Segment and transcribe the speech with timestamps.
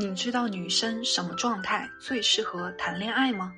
[0.00, 3.52] 你知道女生什么状态最适合谈恋爱吗？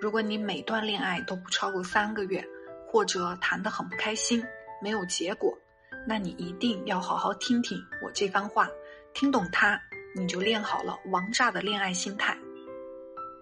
[0.00, 2.42] 如果你每段恋爱都不超过三个月，
[2.88, 4.42] 或者谈得很不开心，
[4.80, 5.54] 没有结果，
[6.08, 8.66] 那你一定要好好听听我这番话，
[9.12, 9.78] 听懂它，
[10.16, 12.34] 你就练好了王炸的恋爱心态。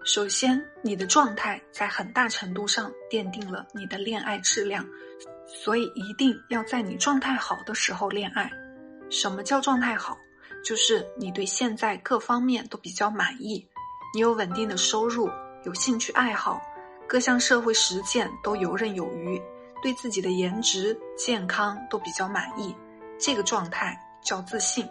[0.03, 4.85] 首先，你的状态在很大程度上奠定了你的恋爱质量，
[5.47, 8.51] 所以一定要在你状态好的时候恋爱。
[9.09, 10.17] 什么叫状态好？
[10.63, 13.67] 就是你对现在各方面都比较满意，
[14.13, 15.29] 你有稳定的收入，
[15.65, 16.61] 有兴趣爱好，
[17.07, 19.41] 各项社会实践都游刃有余，
[19.81, 22.73] 对自己的颜值、健康都比较满意，
[23.19, 24.87] 这个状态叫自信。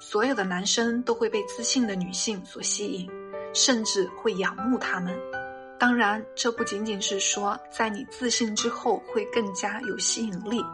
[0.00, 3.10] 所有的男生都会被自信的女性所吸引，
[3.52, 5.14] 甚至会仰慕他们。
[5.78, 10.64] 当然，这不仅仅是说在你自信之后会更加有吸引力，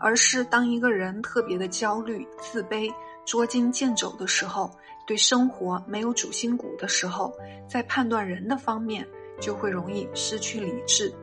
[0.00, 2.90] 而是当一个人特别的焦虑、自卑。
[3.26, 4.74] 捉襟见肘的时候，
[5.06, 7.32] 对生活没有主心骨的时候，
[7.68, 9.06] 在判断人的方面
[9.38, 11.14] 就会容易失去理智。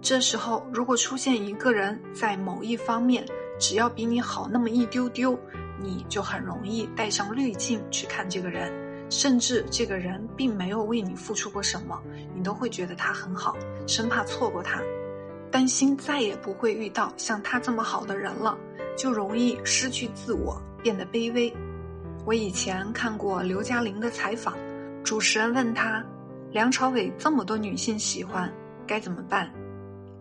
[0.00, 3.24] 这时候，如果出现一个人在某一方面
[3.60, 5.38] 只要比你好那么一丢丢，
[5.78, 8.72] 你就很容易带上滤镜去看这个人，
[9.10, 12.02] 甚至这个人并没有为你付出过什么，
[12.34, 13.54] 你都会觉得他很好，
[13.86, 14.80] 生怕错过他，
[15.56, 18.58] 担心再也不会遇到像他这么好的人了，
[18.94, 20.60] 就容易失去自我。
[20.82, 21.50] 变得卑微。
[22.26, 24.54] 我以前看过刘嘉玲的采访，
[25.02, 26.04] 主持人问她
[26.52, 28.52] ：“梁朝伟这么多女性喜欢，
[28.86, 29.50] 该怎么办？”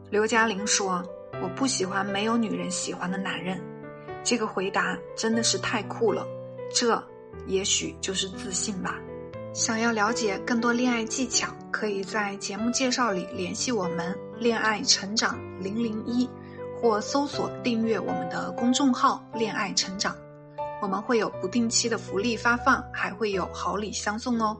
[0.09, 1.03] 刘嘉玲说
[1.43, 3.61] ：“我不喜欢没有女人喜欢的男人。”
[4.23, 6.25] 这个回答真的是太酷了，
[6.73, 7.03] 这
[7.45, 8.97] 也许就是自信吧。
[9.53, 16.29] 想要了解更多恋爱技巧，可以在节目介绍里联系我们“恋爱成长零零一”，
[16.81, 20.15] 或搜索订阅我们的公众号“恋爱成长”。
[20.81, 24.57] 我们会有不定期的福利发放，还会有好礼相送哦。